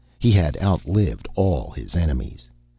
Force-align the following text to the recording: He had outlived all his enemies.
He 0.17 0.31
had 0.31 0.57
outlived 0.63 1.27
all 1.35 1.69
his 1.69 1.95
enemies. 1.95 2.49